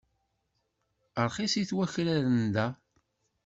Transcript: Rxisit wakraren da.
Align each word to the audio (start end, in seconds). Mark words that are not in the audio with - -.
Rxisit 1.27 1.69
wakraren 1.77 2.31
da. 2.55 2.67